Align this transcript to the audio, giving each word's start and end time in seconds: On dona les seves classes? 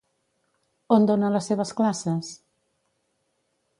On 0.95 1.05
dona 1.11 1.29
les 1.35 1.49
seves 1.51 1.73
classes? 1.81 2.33